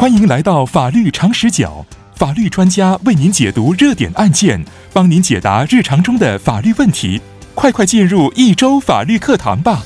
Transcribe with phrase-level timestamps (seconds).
[0.00, 4.64] 欢迎来到法律常识角，法律专家为您解读热点案件，
[4.94, 7.20] 帮您解答日常中的法律问题。
[7.54, 9.82] 快快进入一周法律课堂吧！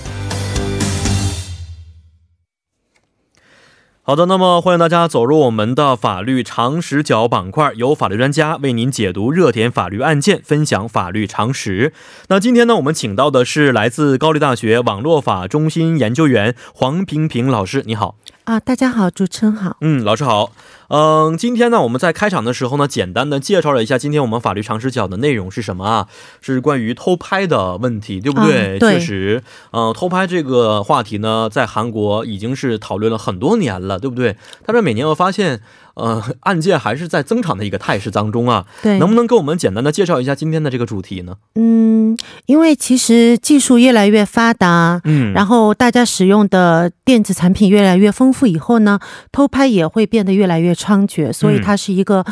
[4.02, 11.92] 好的，那么欢迎大家走入我们的法律常识角板块，由法律专家为您解读热点法律案件，分享法律常识。
[12.28, 18.14] 那今天呢，我们请到的是来自高丽大学网络法中心研究员黄平平老师，你好。
[18.44, 19.78] 啊，大家好，主持人好。
[19.80, 20.52] 嗯，老师好。
[20.88, 26.08] 嗯，今天呢，我们在开场的时候呢，简单的介绍了一下今天我们法律常识角的内容是什么啊？
[26.42, 28.76] 是关于偷拍的问题，对不对？
[28.76, 34.36] 嗯对确实，呃，偷拍这个话题呢，在韩国已经是讨论了很多年了，对不对？
[34.66, 35.62] 但是每年我发现，
[35.94, 38.66] 呃，案件还是在增长的一个态势当中啊。
[38.82, 41.36] 对，能不能给我们简单的介绍一下今天的这个主题呢？
[41.54, 42.16] 嗯，
[42.46, 48.98] 因为其实技术越来越发达，嗯然后大家使用的电子产品越来越丰富以后呢，
[49.32, 52.24] 偷拍也会变得越来越猖獗，所以它是一个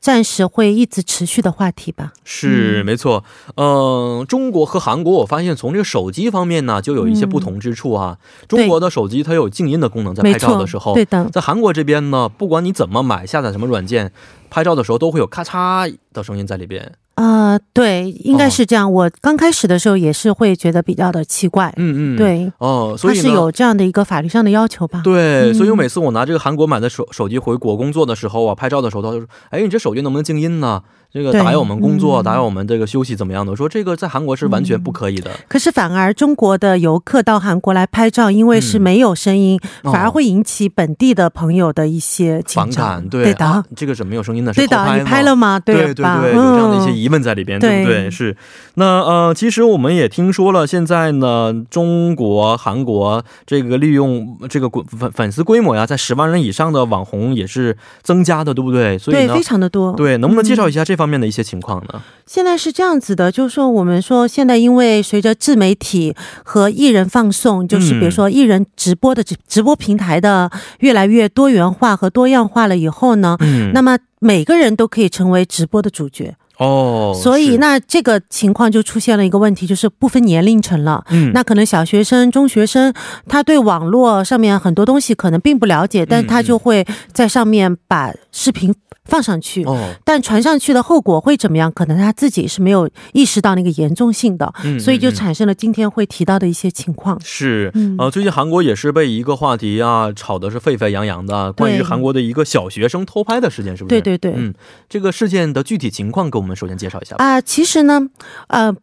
[0.00, 2.12] 暂时会一直持续的话题吧。
[2.24, 3.24] 是没错，
[3.56, 8.18] 嗯、中国和韩国，我发现从这个手机方面呢，就有一些不同之处啊。
[8.46, 14.12] 中国的手机它有静音的功能，在拍照的时候，，对的，在韩国这边呢，不管你怎么买、下载什么软件，
[14.48, 16.92] 拍照的时候都会有咔嚓的声音在里边。
[17.16, 18.90] 呃，对，应该是这样。
[18.92, 25.00] 我刚开始的时候也是会觉得比较的奇怪，嗯嗯，，对，哦，所以是有这样的一个法律上的要求吧？
[25.02, 30.82] 对，嗯所以我每次我拿这个韩国买的手手机回国工作的时候啊，拍照的时候，他就说：“哎，你这手机能不能静音呢？
[31.10, 35.30] 这个打扰我们工作，嗯打扰我们这个休息怎么样的？”我说这个在韩国是完全不可以的。
[35.48, 42.70] 可是反而中国的游客到韩国来拍照，因为是没有声音，哦反而会引起本地的朋友的一些紧反。
[42.72, 45.54] 感，对对的，啊，这个是没有声音的，是对的，你拍了吗？
[45.54, 45.60] 吗？
[45.60, 46.20] 对对吧？
[46.20, 48.10] 对，有这样的一些嗯疑问在里边，对不对？
[48.10, 48.36] 是。
[48.74, 58.98] 那呃，其实我们也听说了，现在呢，中国、韩国这个利用这个粉粉丝规模呀，在十万人以上的网红也是增加的，对不对？
[58.98, 59.92] 所以非，常的多。
[59.92, 60.84] 对，能不能介绍一下？
[60.84, 62.02] 这方面的一些情况呢？
[62.26, 66.14] 现在是这样子的，就是说，我们说现在因为随着自媒体
[66.44, 70.50] 和艺人放送，就是嗯比如说艺人直播的直直播平台的
[70.80, 76.34] 越来越多元化和多样化了以后呢，嗯那么每个人都可以成为直播的主角。
[76.58, 81.04] 哦，所以那这个情况就出现了一个问题，就是不分年龄层了。
[81.10, 82.92] 嗯那可能小学生、中学生，
[83.28, 88.74] 他对网络上面很多东西可能并不了解，但嗯他就会在上面把视频
[89.04, 89.64] 放上去。
[89.64, 91.70] 哦，但传上去的后果会怎么样？
[91.72, 97.18] 可能他自己是没有意识到那个严重性的，嗯所以就产生了今天会提到的一些情况。
[97.22, 104.00] 是，嗯呃，最近韩国也是被一个话题啊吵的是沸沸扬扬的，关于韩国的一个小学生偷拍的事件，是不是？
[104.00, 104.52] 对对对，嗯，
[104.88, 107.24] 这个事件的具体情况给我们首先介绍一下吧。
[107.24, 108.08] 啊，其实呢，
[108.48, 108.76] 呃。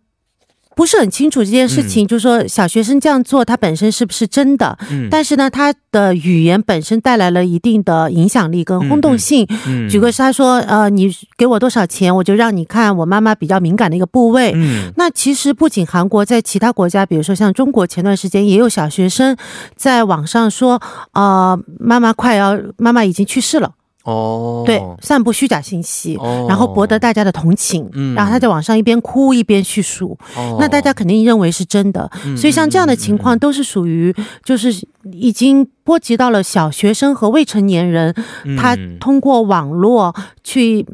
[0.75, 4.75] 不是很清楚这件事情，就是说小学生这样做，他本身是不是真的？
[4.89, 9.45] 嗯，但是呢，他的语言本身带来了一定的影响力跟轰动性。
[9.67, 14.51] 嗯举个他说，呃，你给我多少钱，我就让你看我妈妈比较敏感的一个部位。
[14.55, 19.37] 嗯那其实不仅韩国，在其他国家，比如说像中国，前段时间也有小学生
[19.75, 20.81] 在网上说，
[21.11, 26.15] 呃，妈妈快要，妈妈已经去世了，哦，对，散布虚假信息。
[26.17, 28.13] 哦，然后博得大家的同情，嗯。
[28.15, 34.13] 然后他在网上一边哭一边叙述，哦，那大家肯定认为是真的，嗯所以像这样的情况都是属于
[34.43, 34.73] 就是
[35.11, 38.13] 已经波及到了小学生和未成年人，
[38.43, 38.57] 嗯。
[38.57, 40.13] 他通过网络
[40.43, 40.85] 去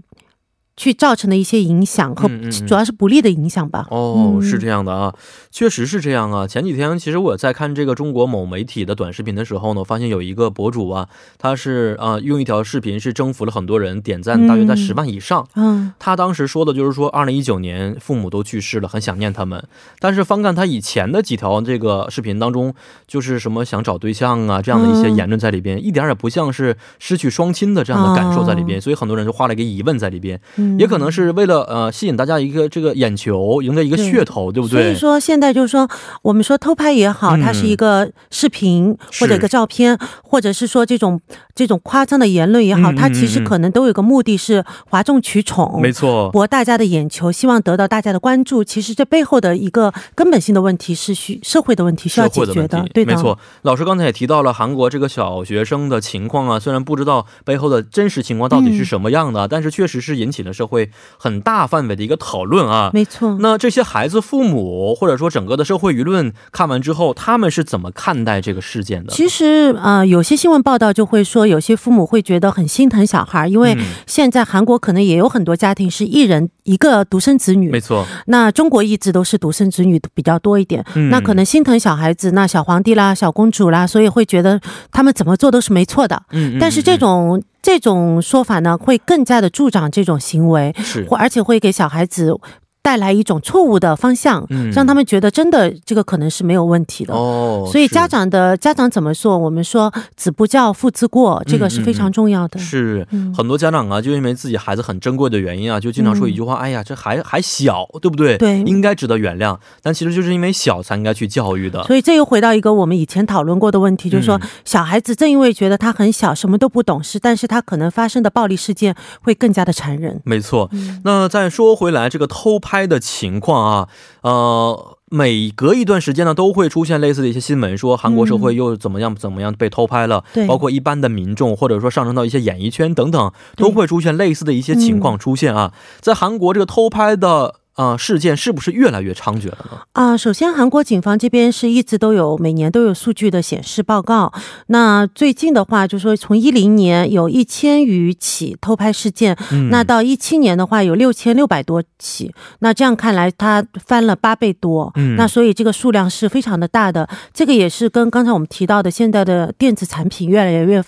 [0.79, 2.29] 去造成的一些影响和
[2.65, 3.85] 主要是不利的影响吧。
[3.91, 4.41] 哦，嗯。
[4.41, 5.13] 是这样的啊，
[5.51, 6.47] 确实是这样啊。
[6.47, 14.77] 前几天其实我在看这个中国某媒体的短视频的时候呢，我发现有一个博主啊，他是啊、用一条视频是征服了很多人点赞，大约在嗯。
[14.77, 15.45] 十万以上。
[15.55, 15.93] 嗯。
[15.99, 19.61] 他当时说的就是说，二零一九年父母都去世了，很想念他们。
[19.99, 22.73] 但是翻看他以前的几条这个视频当中，
[23.05, 25.15] 就是什么想找对象啊这样的一些嗯。
[25.17, 34.95] 言论在里边，一点也不像是失去双亲的这样的感受在里边，所以很多人就画了一个疑问在里边，哦嗯也可能是为了呃吸引大家一个这个眼球，赢得一个噱头，对不对所以？
[34.95, 35.87] 说现在就是说，
[36.21, 41.19] 我们说偷拍也好，嗯它是一个视频或者一个照片，或者是说这种
[41.53, 48.63] 这种夸张的言论也好，它其实可能都有个目的是哗众取宠，没错，博大家的眼球，希望得到大家的关注。
[48.63, 53.37] 其实这背后的一个根本性的问题是需社会的问题需要解决的对的，没错。
[53.63, 62.91] 老师刚才也提到了韩国这个小学生的情况啊，虽然不知道背后的真实情况到底是什么样的，但是确实是引起了社会很大范围的一个讨论啊。
[62.93, 63.37] 没错。
[63.39, 69.13] 那这些孩子父母或者说整个的社会舆论看完之后，他们是怎么看待这个事件的？
[69.13, 77.71] 其实呃，有些新闻报道就会说，有些父母会觉得很心疼小孩，因为现在韩国可能也有很多家庭是一人一个独生子女。
[77.71, 78.05] 没错。
[78.25, 84.59] 那中国一直都是独生子女比较多一点，那可能心疼小孩子，那小皇帝啦、小公主啦，所以会觉得
[84.91, 86.21] 他们怎么做都是没错的。
[86.31, 86.57] 嗯。
[86.59, 92.33] 但是这种这种说法呢，会更加的助长这种行为，是，而且会给小孩子。
[92.81, 97.13] 带来一种错误的方向，让他们觉得真的这个可能是没有问题的。
[97.13, 99.37] 哦，所以家长的家长怎么做？
[99.37, 102.59] 我们说子不教父之过，这个是非常重要的。
[102.59, 103.05] 是
[103.35, 108.37] 很多家长啊，就因为自己孩子很珍贵的原因啊，就经常说一句话：“哎呀，这还还小，对不对？
[108.37, 111.83] 对，应该值得原谅。”但其实就是因为小才应该去教育的。
[111.83, 120.19] 所以这又回到一个我们以前讨论过的问题，就是说小孩子正因为觉得他很小，什么都不懂事，但是他可能发生的暴力事件会更加的残忍。
[120.23, 120.69] 没错。
[121.03, 123.49] 那再说回来，这个偷拍的情况。
[123.49, 123.87] 况啊，
[124.21, 137.55] 呃，每隔一段时间呢，都会出现类似的一些新闻，说韩国社会又怎么样怎么样被偷拍了，包括一般的民众，或者说上升到一些演艺圈等等，都会出现类似的一些情况出现啊，在韩国这个偷拍的。
[137.79, 139.79] 啊，事件是不是越来越猖獗了呢？
[139.93, 144.33] 啊，首先，韩国警方这边是一直都有每年都有数据的显示报告。
[144.67, 149.33] 那最近的话，就说从一零年有一千余起偷拍事件，
[149.71, 152.33] 那到一七年的话有六千六百多起。
[152.59, 154.91] 那这样看来，它翻了八倍多。
[154.97, 157.07] 嗯，那所以这个数量是非常的大的。
[157.33, 160.83] 这个也是跟刚才我们提到的现在的电子产品越来越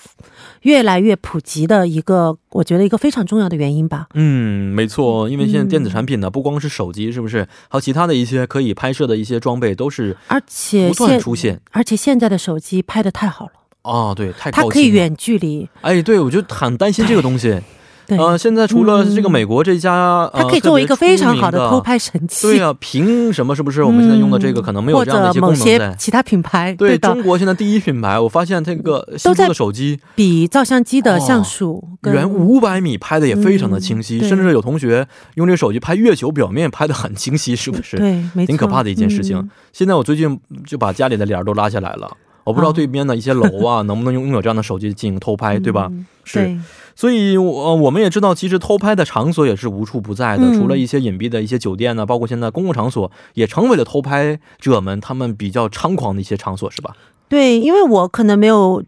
[0.64, 4.08] 越来越普及的一个，我觉得一个非常重要的原因吧。
[4.14, 6.81] 嗯，没错，因为现在电子产品呢，不光是手。
[6.82, 7.48] 手机是不是？
[7.70, 13.52] 还有其他的一些可以拍摄的一些装备都是，而且不断出现，而且现在的手机拍的太好了。
[13.84, 17.62] 哦，对，太它可以远距离，哎，对我就很担心这个东西。
[18.08, 22.48] 呃，现在除了这个美国这家，它可以作为一个非常好的偷拍神器。
[22.48, 23.56] 对啊，凭什么？
[23.56, 25.96] 是不是我们现在用的这个可能没有这样的一些功能在？
[25.98, 34.20] 其他品牌对中国现在第一品牌，我发现这个新出的手机比照相机的像素远五百米，拍的也非常的清晰。
[34.28, 37.98] 甚至有同学用这个手机拍月球表面，拍的很清晰，是不是？
[37.98, 39.50] 对，没错，挺可怕的一件事情。
[39.74, 42.10] 现在我最近就把家里的帘都拉下来了，
[42.44, 45.92] 我不知道对面的一些楼啊， 能不能拥有这样的手机进行偷拍，对吧？
[46.24, 46.58] 是。
[46.96, 50.54] 所以，我我们也知道，其实偷拍的场所也是无处不在的。
[50.54, 56.96] 除了一些隐蔽的一些酒店呢，包括现在公共场所，也成为了偷拍者们他们比较猖狂的一些场所，是吧？
[57.30, 58.84] 对，因为我可能没有。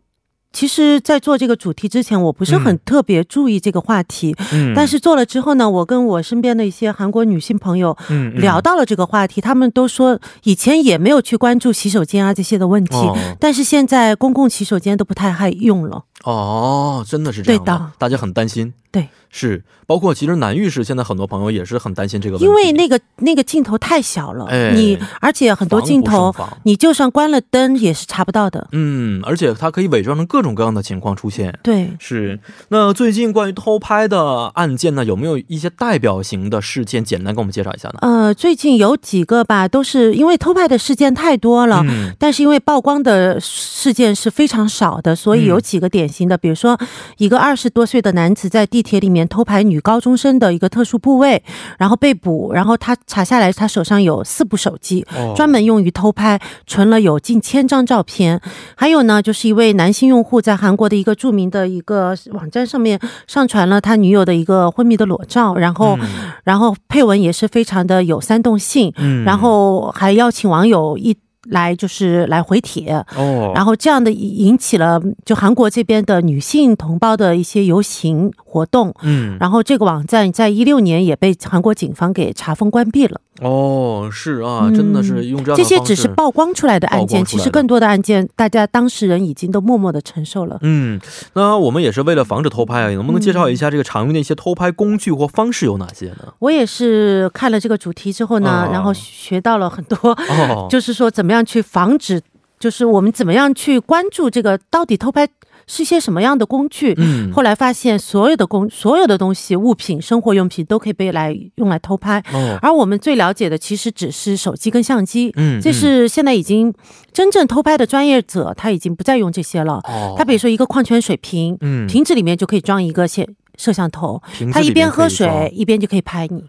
[0.53, 4.35] 其实，在做这个主题之前，我不是很特别注意这个话题。
[4.53, 7.97] 嗯，但是做了之后呢，我跟我身边的一些韩国女性朋友
[8.35, 12.95] 聊到了这个话题，他们都说以前也没有去关注洗手间啊这些的问题，
[13.39, 16.03] 但是现在公共洗手间都不太爱用了。
[16.23, 18.71] 哦，真的是这样的，大家很担心。
[18.93, 19.09] 对。
[19.35, 26.31] 是，包括其实男浴室，现在很多朋友也是很担心这个问题，因为那个那个镜头太小了，你而且很多镜头，
[26.65, 28.67] 你就算关了灯也是查不到的。
[28.73, 31.57] 嗯，而且它可以伪装成各种各样的情况出现。
[31.63, 32.39] 对，是。
[32.67, 37.03] 那最近关于偷拍的案件呢，有没有一些代表型的事件？
[37.03, 37.95] 简单给我们介绍一下呢？
[38.01, 41.83] 呃，最近有几个吧，都是因为偷拍的事件太多了，
[42.19, 46.79] 但是因为曝光的事件是非常少的，所以有几个典型的，比如说
[47.17, 49.23] 一个二十多岁的男子在地铁里面。
[49.33, 51.41] 偷拍女高中生的一个特殊部位，
[51.79, 55.03] 然后被捕，然后他查下来，他手上有四部手机，
[55.35, 58.39] 专门用于偷拍，存了有近千张照片。
[58.75, 65.97] 还有呢，就是一位男性用户在韩国的一个著名的一个网站上面上传了他女友的一个昏迷的裸照，然后，
[66.43, 68.93] 然后配文也是非常的有煽动性，
[69.25, 71.17] 然后还邀请网友一。
[71.49, 83.19] 来就是来回帖，哦，然后这样的引起了就韩国这边的女性同胞的一些游行活动，嗯，然后这个网站在一六年也被韩国警方给查封关闭了。
[83.41, 90.59] 哦，是啊，真的是用这样这些只是曝光出来的案件，其实更多的案件，大家当事人已经都默默的承受了。
[90.61, 91.01] 嗯，
[91.33, 96.31] 那我们也是为了防止偷拍啊，能不能介绍一下这个常用的一些偷拍工具或方式有哪些呢？
[96.39, 100.15] 我也是看了这个主题之后呢，然后学到了很多，
[100.69, 102.21] 就是说怎么样去防止，
[102.59, 105.27] 就是我们怎么样去关注这个到底偷拍。
[105.65, 106.93] 是些什么样的工具？
[106.97, 112.21] 嗯，后来发现所有的工、所有的东西、物品、生活用品都可以被来用来偷拍。
[112.33, 115.31] 哦，而我们最了解的其实只是手机跟相机。
[115.37, 116.73] 嗯，这是现在已经
[117.13, 119.75] 真正偷拍的专业者，他已经不再用这些了。
[119.85, 123.25] 哦，他比如说一个矿泉水瓶，嗯，瓶子里面就可以装一个摄
[123.57, 124.21] 摄像头，
[124.51, 126.43] 他一边喝水一边就可以拍你。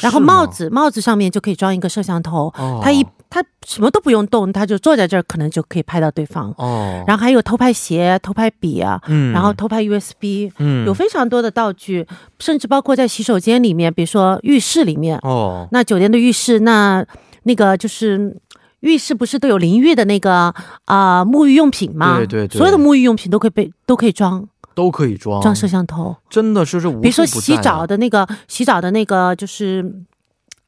[0.00, 3.04] 然后帽子，帽子上面就可以装一个摄像头，他一。
[3.34, 6.52] 他什么都不用动，他就坐在这儿，可能就可以拍到对方。
[6.58, 12.06] 哦，然后还有偷拍鞋、偷拍笔啊，嗯，然后偷拍 USB，嗯有非常多的道具，
[12.38, 17.02] 甚至包括在洗手间里面，比如说浴室里面，哦，那酒店的浴室，那
[17.44, 18.36] 那个就是。
[18.80, 20.52] 浴室不是都有淋浴的那个
[20.86, 22.16] 啊、沐浴用品吗？
[22.16, 25.40] 对对对所有的沐浴用品都可以被都可以装都可以装。
[25.42, 26.16] 装摄像头。
[26.28, 29.84] 真的是是无比如说洗澡的那个洗澡的那个就是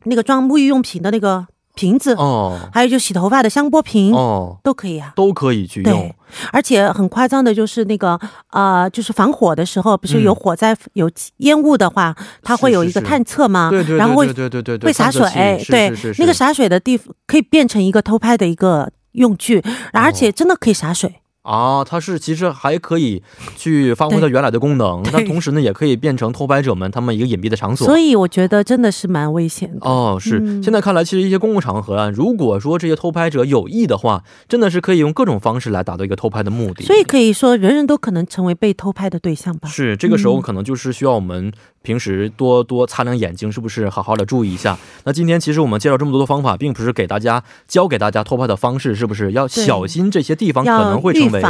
[0.04, 2.58] 那个装沐浴用品的那个瓶子，哦。
[2.72, 4.58] 还有就洗头发的香波瓶、哦。
[4.62, 5.12] 都可以啊。
[5.16, 5.92] 都可以去用。
[5.92, 6.14] 对，
[6.52, 8.18] 而且很夸张的就是那个
[8.50, 13.06] 呃，就是防火的时候，不是有火灾、有烟雾的话，它会有一个嗯是是。
[13.06, 13.70] 探测吗？
[13.70, 15.92] 对对对然后会对对对对对会洒水，对。
[16.18, 21.20] 那个洒水的地方可以变成一个偷拍的一个用具，而且真的可以洒水。
[21.44, 23.22] 啊，它是其实还可以
[23.54, 27.86] 去发挥它原来的功能，对但同时呢，也可以变成偷拍者们他们一个隐蔽的场所。
[27.86, 29.86] 所以我觉得真的是蛮危险的。
[29.86, 36.82] 哦，是、嗯现在看来，其实一些公共场合啊，如果说这些偷拍者有意的话，真的是可以用各种方式来达到一个偷拍的目的。
[36.84, 39.68] 所以可以说，人人都可能成为被偷拍的对象吧。
[39.68, 41.52] 是这个时候嗯可能就是需要我们
[41.84, 44.76] 平时多多擦亮眼睛，是不是好好的注意一下？
[45.04, 51.42] 那今天其实我们介绍这么多的方法，并不是给大家教给大家偷拍的方式，是不是要小心这些地方可能会成为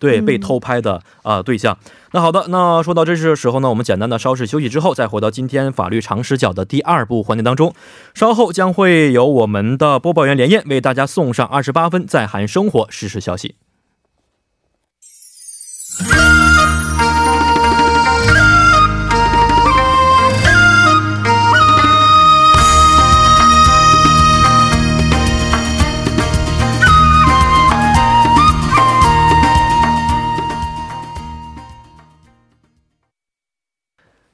[0.00, 1.76] 对嗯被偷拍的啊、呃对象。
[2.12, 7.74] 那好的，那说到这时候呢，我们简单的稍事休息之后，再回到今天法律常识角的第二部环节当中。
[8.14, 13.54] 稍后将会由我们的播报员连燕为大家送上二十八分在韩生活实时消息。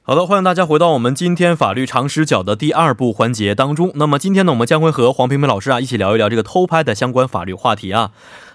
[0.09, 3.91] 好的，欢迎大家回到我们今天法律常识角的第二部环节当中。
[3.93, 8.09] 那么今天呢，我们将会和黄平平老师啊一起聊一聊这个偷拍的相关法律话题啊。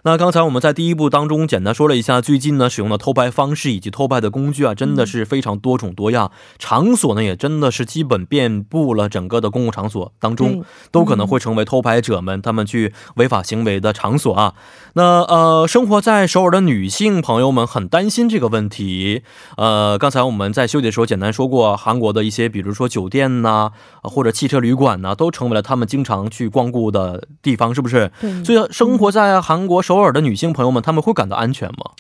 [0.07, 14.53] 那刚才我们在第一部当中简单说了一下，最近呢使用的偷拍方式以及偷拍的工具啊，真的是非常多种多样，场所呢也真的是基本遍布了整个的公共场所当中，都可能会成为偷拍者们他们去违法行为的场所啊。
[14.93, 19.23] 那呃，生活在首尔的女性朋友们很担心这个问题。
[19.57, 23.71] 呃，刚才我们在休息的时候简单说过，韩国的一些，比如说酒店呐、
[24.03, 28.13] 呃或者汽车旅馆呐、都成为了他们经常去光顾的地方，是不是？
[28.21, 31.93] 对，所以生活在韩国首尔的女性朋友们，她们会感到安全吗？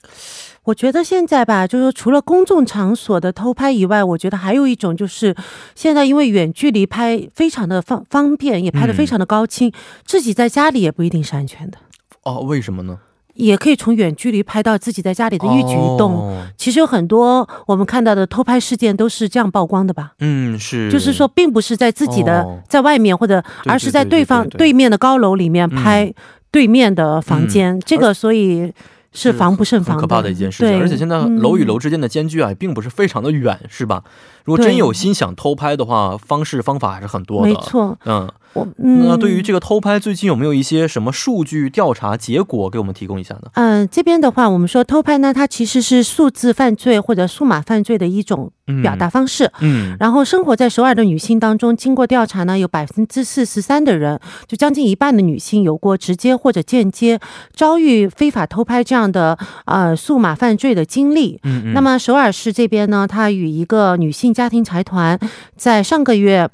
[0.65, 5.35] 我觉得现在吧，就是说除了公众场所的偷拍以外，我觉得还有一种就是，
[5.75, 9.71] 现在因为远距离拍非常的方方便，也拍的非常的高清，
[10.07, 11.77] 自己在家里也不一定是安全的，
[12.23, 12.99] 哦，为什么呢？
[13.35, 16.13] 也可以从远距离拍到自己在家里的一举一动。
[16.13, 20.13] 哦其实有很多我们看到的偷拍事件都是这样曝光的吧？
[20.21, 26.15] 嗯，是，就是说，并不是在自己的、哦在外面，或者而是在对方对面的高楼里面拍
[26.55, 28.73] 对面的房间，这个所以
[29.13, 30.69] 是防不胜防，很可怕的一件事情。
[30.69, 34.05] 对而且现在嗯楼与楼之间的间距啊，并不是非常的远，是吧？
[34.45, 37.49] 如果真有心想偷拍的话，方式方法还是很多的。
[37.49, 37.99] 没，错。
[38.05, 43.51] 嗯，我嗯，那对于这个偷拍，最近有没有一些什么数据调查结果给我们提供一下呢？
[43.55, 49.51] 嗯、这边的话，我们说偷拍呢，它其实是数字犯罪或者数码犯罪的一种嗯表达方式。
[49.61, 57.19] 嗯，然后生活在首尔的女性当中，经过调查呢，有百分之四十三的人，就将近一半的女性有过直接或者间接
[57.55, 61.41] 遭遇非法偷拍这样的呃数码犯罪的经历。
[61.43, 65.19] 嗯嗯，那么首尔市这边呢，它与一个女性家庭财团
[65.57, 66.49] 在上个月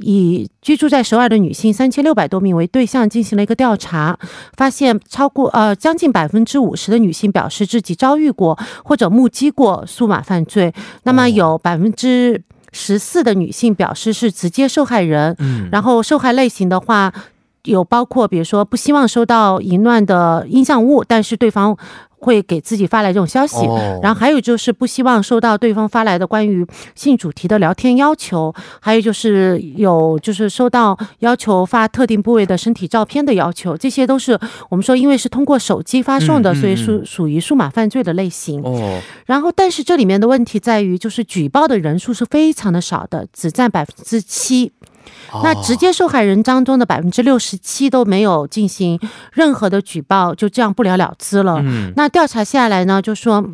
[0.00, 4.18] 以居住在首尔的女性三千六百多名为对象进行了一个调查，
[4.56, 12.42] 发现超过呃将近百分之五十的女性表示自己遭遇过或者目击过数码犯罪，那么有百分之
[12.72, 17.14] 十四的女性表示是直接受害人，嗯，然后受害类型的话，
[17.66, 21.76] 有包括比如说不希望收到淫乱的音像物，但是对方
[22.18, 23.66] 会给自己发来这种消息。
[23.66, 34.38] 哦，然后还有就是不希望收到对方发来的关于性主题的聊天要求，还有就是有就是收到要求发特定部位的身体照片的要求，这些都是
[34.70, 38.62] 我们说因为是通过手机发送的，嗯嗯所以属属于数码犯罪的类型。
[38.62, 44.72] 哦，然后，但是这里面的问题在于，就是举报的人数是非常的少的，只占百分之七。
[45.42, 48.98] 那哦直接受害人当中的百分之六十七都没有进行
[49.32, 51.56] 任何的举报，就这样不了了之了。
[51.60, 53.44] 嗯那调查下来呢，就说。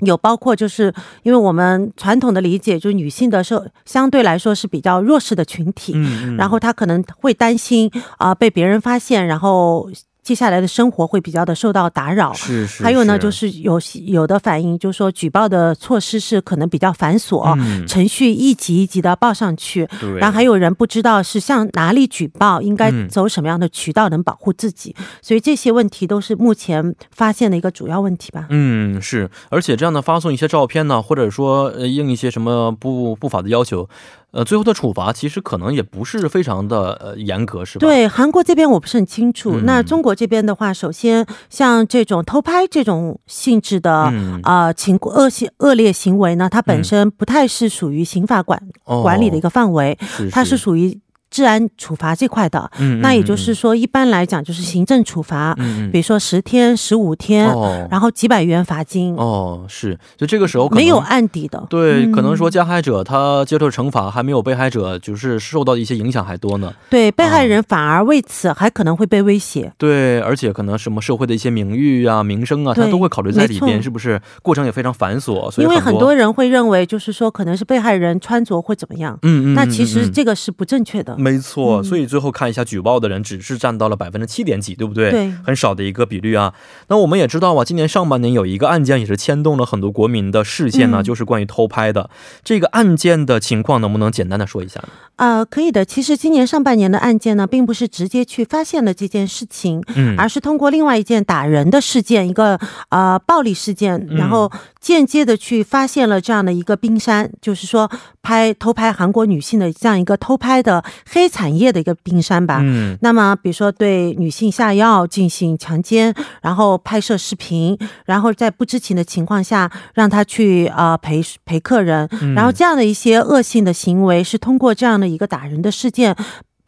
[0.00, 5.94] 有包括就是因为我们传统的理解，就是女性的社相对来说是比较弱势的群体，
[6.36, 9.88] 然后她可能会担心啊、被别人发现，然后
[10.22, 12.32] 接下来的生活会比较的受到打扰。
[12.32, 12.82] 是是。
[12.84, 19.88] 还有呢，就是有有的反映，就是说举报的措施是可能比较繁琐，程序一级一级的报上去，
[20.18, 28.46] 然后还有人不知道是向哪里举报，应该走什么样的渠道能保护自己，所以这些问题都是目前发现的一个主要问题吧。
[28.50, 33.88] 嗯，是，而且这样的发送一些照片呢，或者说应一些什么不不法的要求。
[34.32, 37.86] 呃，最后的处罚其实可能也不是非常的呃严格，是吧？
[37.86, 39.60] 对，韩国这边我不是很清楚。
[39.64, 44.12] 那中国这边的话，首先像这种偷拍这种性质的
[44.42, 49.98] 啊情恶性恶劣行为呢，它本身不太是属于刑法管管理的一个范围，
[50.30, 50.98] 它是属于。
[51.32, 52.70] 治安处罚这块的，
[53.00, 55.56] 那也就是说，一般来讲就是行政处罚，
[55.90, 57.46] 比如说十天、十五天，
[57.90, 59.16] 然后几百元罚金。
[59.16, 61.66] 哦，是，就这个时候没有案底的。
[61.70, 66.70] 对，可能说加害者他接受惩罚还没有被害者就是受到一些影响还多呢。
[66.90, 69.72] 对，被害人反而为此还可能会被威胁。
[69.78, 74.20] 对，而且可能什么社会的一些名誉啊、名声啊，他都会考虑在里边，是不是？
[74.42, 79.18] 过程也非常繁琐，所以因为很多人会认为，就是说可能是被害人穿着会怎么样。
[79.22, 79.54] 嗯嗯。
[79.54, 81.16] 那其实这个是不正确的。
[81.22, 85.10] 没错，所以最后看一下举报的人只是占到了百分之七点几，对不对？
[85.10, 86.52] 对，很少的一个比率啊。
[86.88, 92.10] 那我们也知道啊，今年上半年有一个案件也是牵动了很多国民的视线呢，就是关于偷拍的
[92.42, 94.88] 这个案件的情况，能不能简单的说一下呢？
[95.16, 95.84] 啊，可以的。
[95.84, 104.50] 其实今年上半年的案件呢，并不是直接去发现了这件事情，嗯，而是通过另外一件打人的事件，一个呃暴力事件，然后
[104.80, 107.88] 间接的去发现了这样的一个冰山，就是说
[108.22, 112.58] 拍偷拍韩国女性的这样一个偷拍的黑产业的一个冰山吧。
[112.62, 125.12] 嗯，那么比如说对女性下药进行强奸，然后拍摄视频，然后在不知情的情况下让他去啊陪陪客人，然后这样的一些恶性的行为是通过这样的。
[125.12, 126.16] 一个打人的事件。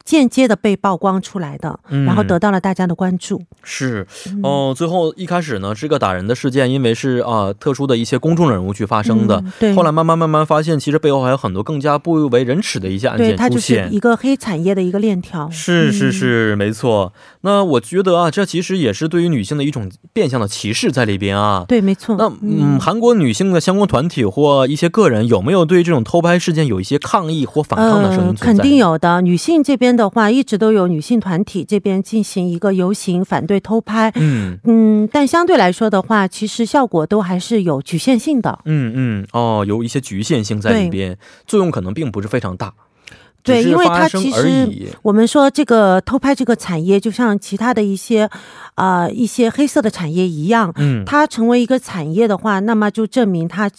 [0.05, 3.41] 间接的被曝光出来的，然后得到了大家的关注。
[3.63, 4.05] 是，
[4.43, 9.73] 哦，最后一开始呢，这个打人的事件，因为是啊特殊的一些公众人物去发生的，对。
[9.73, 13.35] 后来慢慢慢慢发现，其实背后还有很多更加不为人耻的一些案件出现。
[13.35, 15.49] 对，它就是一个黑产业的一个链条。
[15.49, 17.11] 是是是，没错。
[17.41, 21.65] 那我觉得啊，这其实也是对于女性的一种变相的歧视在里边啊。
[21.67, 22.15] 对，没错。
[22.19, 28.35] 那嗯，韩国女性的相关团体或一些个人有没有对这种偷拍事件有一些抗议或反抗的声音？
[28.39, 29.21] 肯定有的。
[29.21, 29.94] 女性这边。
[29.95, 34.11] 的话，一直都有女性团体这边进行一个游行，反对偷拍。
[34.15, 38.59] 嗯嗯，但相对来说的话，其实效果都还是有局限性的。
[38.65, 42.73] 嗯嗯，哦，有一些局限性在里边，作用可能并不是非常大。
[43.43, 44.67] 对，因为它其实
[45.03, 48.29] 我们说这个偷拍这个产业，就像其他的一些
[48.73, 50.73] 啊一些黑色的产业一样。
[50.77, 53.69] 嗯，它成为一个产业的话，那么就证明它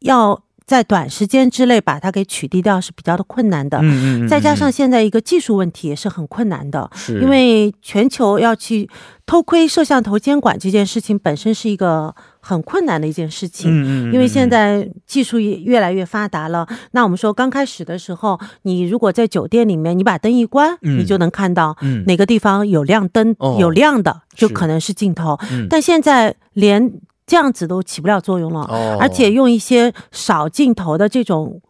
[0.00, 0.42] 要。
[0.66, 8.88] 在短时间之内把它给取缔掉是比较的困难的，嗯嗯，再加上现在一个技术问题也是很困难的，是，因为全球要去
[9.26, 16.66] 偷窥摄像头监管这件事情本身是一个很困难的一件事情，嗯嗯，因为现在技术也越来越发达了。
[16.92, 26.92] 那我们说刚开始的时候，你如果在酒店里面，你把灯一关，你就能看到哪个地方有亮灯，有亮的就可能是镜头，但现在连。
[27.32, 28.60] 这样子都起不了作用了，
[29.00, 31.62] 而且用一些少镜头的这种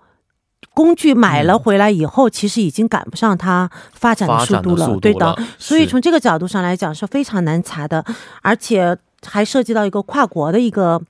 [0.74, 5.38] 工具买了回来以后，其实已经赶不上它发展的速度了，对的。
[5.60, 8.04] 所以从这个角度上来讲是非常难查的，
[8.42, 11.00] 而且还涉及到一个跨国的一个。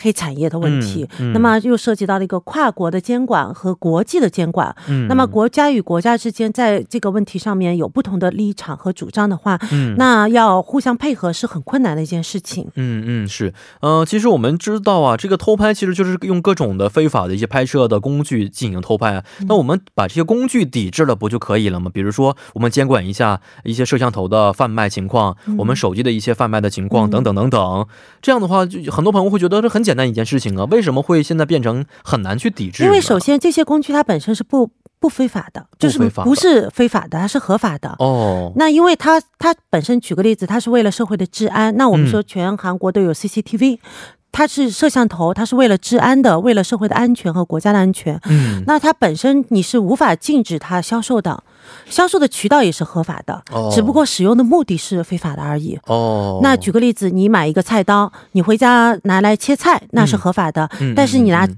[0.00, 4.74] 黑产业的问题，那么又涉及到了一个跨国的监管和国际的监管。
[5.08, 9.58] 那么国家与国家之间在这个问题上面有不同的立场和主张的话，
[9.96, 12.68] 那要互相配合是很困难的一件事情。
[12.76, 19.24] 嗯嗯，是，呃，其实我们知道啊，这个偷拍其实就是用各种的非法的一些拍摄的工具进行偷拍啊。
[19.48, 21.90] 那我们把这些工具抵制了不就可以了吗？
[21.92, 27.84] 比如说我们监管一下一些摄像头的贩卖情况，我们手机的一些贩卖的情况等等等等。
[28.22, 29.87] 这样的话，就很多朋友会觉得这很。
[29.88, 32.84] 简单一件事情啊，为什么会现在变成很难去抵制？
[32.84, 34.70] 因为首先这些工具它本身是不
[35.00, 37.96] 不非法的，就是不是非法的，它是合法的。
[37.98, 41.74] 哦，那因为它它本身举个例子，它是为了社会的治安。
[41.78, 43.78] 那我们说全韩国都有 CCTV。
[44.30, 48.20] 它是摄像头，它是为了治安的，为了社会的安全和国家的安全。
[48.26, 51.42] 嗯，那它本身你是无法禁止它销售的，
[51.86, 55.78] 销售的渠道也是合法的，只不过使用的目的是非法的而已。
[55.86, 60.70] 哦，那举个例子，你买一个菜刀，你回家拿来切菜，那是合法的。
[60.94, 61.48] 但是你拿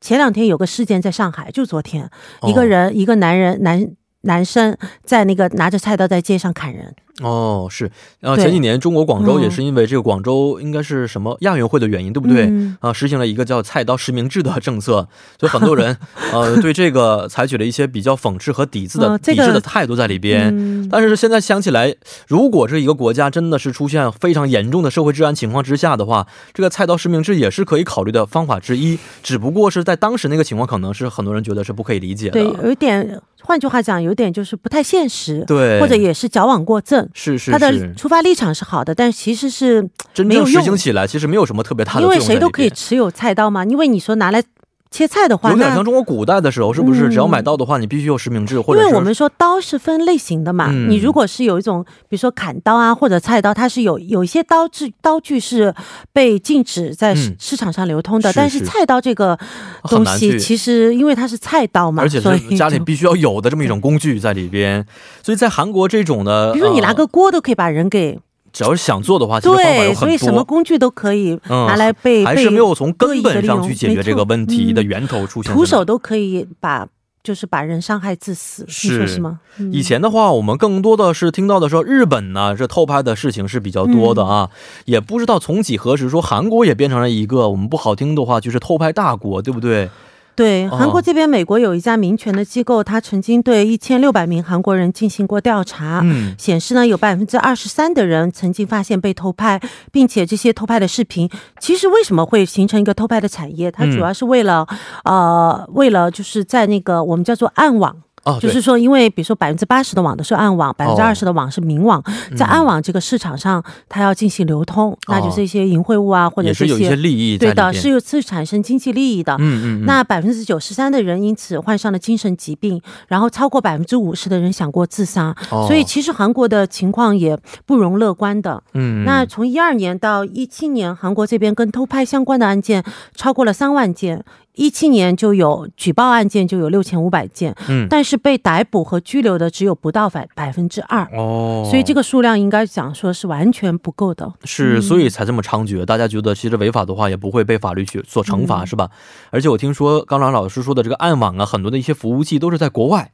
[0.00, 2.10] 前两天有个事件在上海，就昨天，
[2.42, 3.88] 一个人一个男人男
[4.22, 6.94] 男生在那个拿着菜刀在街上砍人。
[7.22, 12.48] 哦，是，呃，前几年中国广州也是因为这个广州应该是什么亚运会的原因，对不对？
[12.80, 15.08] 啊，实行了一个叫菜刀实名制的政策，
[15.40, 15.96] 所以很多人
[16.32, 20.88] 呃对这个采取了一些比较讽刺和抵制的抵制的态度在里边。
[20.88, 21.94] 但是现在想起来，
[22.28, 28.96] 如果这一个国家真的是出现非常严重的社会治安情况之下的话，这个菜刀实名制也是可以考虑的方法之一。
[29.24, 32.32] 只不过是在当时那个情况，可能是很多人觉得是不可以理解的。
[32.32, 33.20] 对，有一点。
[33.40, 37.07] 换句话讲，有点就是不太现实，对，或者也是矫枉过正。
[37.12, 44.42] 是是，他的出发立场是好的，但其实是真正实行起来，其实没有什么特别大的因为谁都可以持有菜刀嘛，因为你说拿来。
[44.90, 47.08] 切菜的话，有点像中国古代的时候，是不是？
[47.08, 50.70] 只要买刀的话，你必须有实名制，或者因为我们说刀是分类型的嘛。
[50.70, 55.74] 你如果是有一种，比如说砍刀啊，或者菜刀，它是有有一些刀具刀具是
[56.12, 58.32] 被禁止在市场上流通的。
[58.32, 59.38] 但是菜刀这个
[59.84, 64.86] 东西，其实因为它是菜刀嘛，而且是家里必须要有的这么一种工具在里边。
[65.22, 68.18] 所以在韩国这种的，比如说你拿个锅都可以把人给。
[68.52, 70.00] 只要是想做的话，其实方法有很多。
[70.00, 75.52] 所以什么工具都可以拿来被还是没有从根本上去解决这个问题的源头出现。
[75.52, 76.86] 徒手都可以把，
[77.22, 79.40] 就是把人伤害致死，是是吗？
[79.72, 84.50] 以前的话，我们更多的是听到的说日本呢，这偷拍的事情是比较多的啊。
[84.86, 89.90] 也不知道从几何时，说韩国也变成了一个我们不好听的话，就是偷拍大国，对不对？
[90.38, 96.00] 对韩国这边，美国有一家民权的机构，他曾经对一千六百名韩国人进行过调查，
[96.38, 103.68] 显示呢，有百分之二十三的人曾经发现被偷拍，并且这些偷拍的视频，其实为什么会形成一个偷拍的产业？
[103.68, 104.64] 它主要是为了，
[105.02, 107.96] 呃，为了就是在那个我们叫做暗网。
[108.40, 112.02] 就是说，因为比如说百分之八十的网都是暗网，百分之二十的网是明网，
[112.36, 119.36] 在暗网这个市场上，它要进行流通，那就是一些淫秽物啊，或者是有一些利益，对的，是有是产生经济利益的。
[119.38, 119.84] 嗯嗯。
[119.84, 125.34] 那百分之九十三的人因此患上了精神疾病，然后超过百分之五十的人想过自杀。
[125.48, 128.62] 所以其实韩国的情况也不容乐观的。
[128.74, 129.04] 嗯。
[129.04, 132.82] 那从一二年到一七年，韩国这边跟偷拍相关的案件
[133.14, 134.24] 超过了三万件。
[134.58, 145.84] 一七年就有举报案件就有六千五百件，嗯，但是被逮捕和拘留的只有不到百百分之二哦，所以这个数量应该讲说是完全不够的，是，所以才这么猖獗。
[145.84, 148.90] 大家觉得其实违法的话也不会被法律去所惩罚，是吧？
[149.30, 153.12] 而且我听说刚刚老师说的这个暗网啊，很多的一些服务器都是在国外。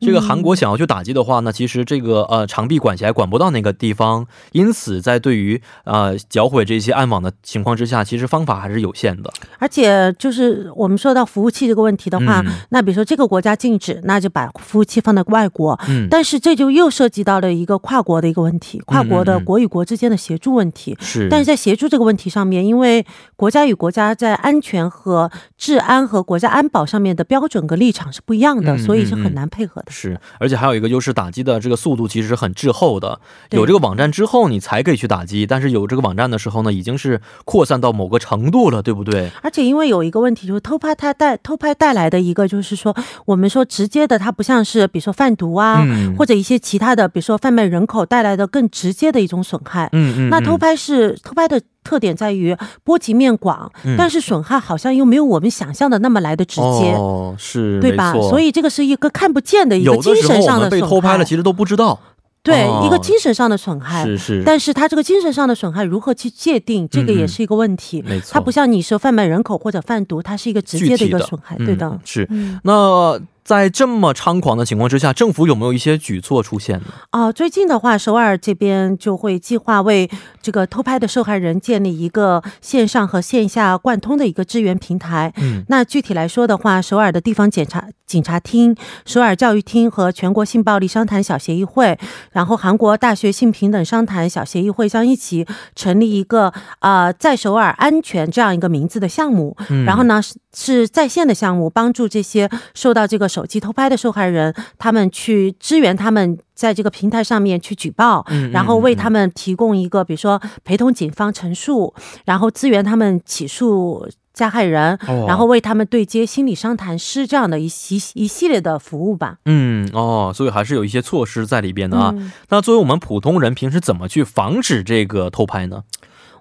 [0.00, 9.32] 这个韩国想要去打击的话，呢其实这个呃长臂管辖管不到那个地方，因此在对于呃缴毁这些暗网的情况之下，其实方法还是有限的。
[9.58, 20.96] 而且就是我们说到服务器这个问题的话，那比如说这个国家禁止，那就把服务器放在外国，嗯，但是这就又涉及到了一个跨国的一个问题，跨国的国与国之间的协助问题。
[21.00, 23.04] 是，但是在协助这个问题上面，因为
[23.34, 29.85] 国家与国家在安全和治安和国家安保上面的标准和立场是不一样的，所以是很难配合的。
[29.88, 33.20] 是，而且还有一个优势，打击的这个速度其实是很滞后的。
[33.50, 39.30] 有这个网站之后，你才可以去打击；但是有这个网站的时候呢，已经是扩散到某个程度了，对不对？
[39.42, 45.86] 而且因为有一个问题，就是偷拍它带偷拍带来的一个，就是说我们说直接的，它不像是比如说贩毒啊，
[46.18, 49.88] 或者一些其他的，比如说贩卖人口带来的更直接的一种损害。
[49.92, 50.30] 嗯嗯。
[50.30, 51.60] 那偷拍是偷拍的。
[51.86, 58.12] 特点在于波及面广，但是损害好像又没有我们想象的那么来的直接，哦，是，对吧？
[58.14, 61.96] 所以这个是一个看不见的一个精神上的被偷拍了，其实都不知道。
[62.42, 68.02] 对，一个精神上的损害是是，但是他这个精神上的损害如何去界定，这个也是一个问题。
[68.06, 71.98] 没错，它不像你说贩卖人口或者贩毒，它是一个直接的一个损害，对的。
[72.04, 72.28] 是，
[72.64, 73.20] 那。
[73.46, 76.86] 在这么猖狂的情况之下，政府有没有一些举措出现呢？
[77.10, 80.10] 啊，最近的话，首尔这边就会计划为
[80.42, 85.32] 这个偷拍的受害人建立一个线上和线下贯通的一个支援平台。
[85.36, 91.96] 嗯，那具体来说的话，首尔的地方检察警察厅、首尔教育厅和全国性暴力商谈小协议会，
[92.32, 99.56] 然后韩国大学性平等商谈小协议会将一起成立一个啊，在首尔安全这样一个名字的项目。
[99.68, 103.28] 嗯，然后呢是是在线的项目，帮助这些受到这个。
[103.36, 111.94] 手机偷拍的受害人，他们去支援他们在这个平台上面去举报，然后为他们提供一个，比如说陪同警方陈述，
[112.24, 119.36] 然后支援他们起诉加害人，然后为他们对接心理商谈师这样的一一一系列的服务吧。
[119.44, 122.14] 嗯，哦，所以还是有一些措施在里边的啊。
[122.48, 125.82] 那作为我们普通人，平时怎么去防止这个偷拍呢？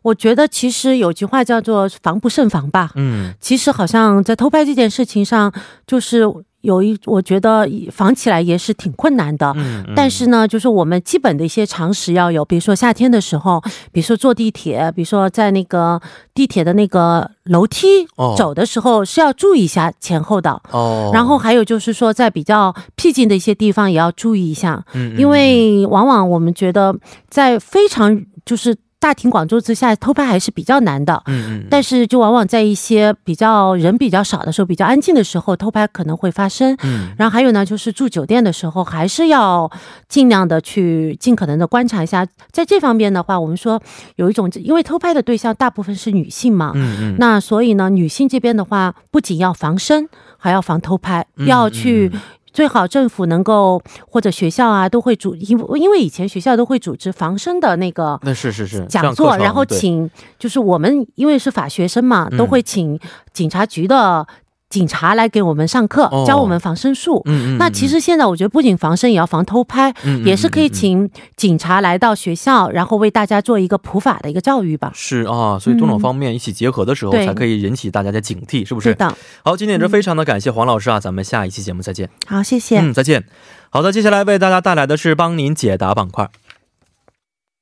[0.03, 2.91] 我觉得其实有句话叫做“防不胜防”吧。
[2.93, 5.51] 嗯，其实好像在偷拍这件事情上，
[5.85, 6.23] 就是。
[6.65, 9.53] 有一，我觉得防起来也是挺困难的。
[9.55, 13.61] 嗯，但是呢，就是我们基本的一些常识要有，比如说夏天的时候，
[13.93, 16.01] 比如说坐地铁，比如说在那个
[16.33, 20.61] 地铁的那个楼梯走的时候是要注意一下前后的。
[20.71, 24.83] 哦，然后还有就是说在比较僻静的一些地方也要注意一下。
[24.93, 26.95] 嗯，因为往往我们觉得
[27.29, 28.75] 在非常就是。
[29.05, 36.75] 大庭广众之下偷拍还是比较难的，嗯嗯，但是就往往在一些比较人比较少的时候、比较安静的时候，偷拍可能会发生。
[36.81, 39.69] 嗯，然后还有呢，就是住酒店的时候，还是要
[40.09, 42.25] 尽量的去尽可能的观察一下。
[42.49, 43.79] 在这方面的话，我们说
[44.15, 52.11] 有一种，因为偷拍的对象大部分是女性嘛，嗯嗯，那所以呢，女性这边的话，不仅要防身，还要防偷拍，要去。
[52.55, 62.97] 最好政府能够或者学校啊都会组，因因为以前学校都会组织防身的那个，那是是是讲座，然后请就是我们因为是法学生嘛，都会请
[63.33, 64.25] 警察局的。
[64.69, 67.21] 警察来给我们上课，教我们防身术。
[67.25, 67.57] 嗯嗯。
[67.57, 69.93] 那其实现在我觉得，不仅防身，也要防偷拍，
[70.25, 74.91] 也是可以请警察来到学校，然后为大家做一个普法的一个教育吧。
[74.93, 78.89] 是啊，所以多种方面一起结合的时候，才可以引起大家的警惕，是不是？
[78.89, 79.15] 是的。
[79.43, 82.09] 好，今天也是非常的感谢黄老师啊，咱们下一期节目再见。
[82.25, 82.79] 好，谢谢。
[82.79, 83.23] 嗯，再见。
[83.69, 86.29] 好的，接下来为大家带来的是帮您解答板块。